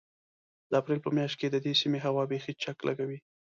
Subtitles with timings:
[0.69, 3.19] د اپرېل په مياشت کې د دې سيمې هوا بيخي چک لګوي.